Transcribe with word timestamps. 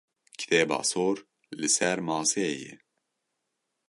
Kitêba 0.39 0.79
sor 0.91 1.17
li 1.59 1.67
ser 1.75 1.97
maseyê 2.07 2.51
ye. 2.61 2.73